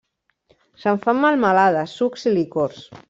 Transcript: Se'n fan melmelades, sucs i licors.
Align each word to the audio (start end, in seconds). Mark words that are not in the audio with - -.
Se'n 0.85 0.97
fan 1.03 1.21
melmelades, 1.25 1.93
sucs 2.01 2.27
i 2.33 2.35
licors. 2.39 2.81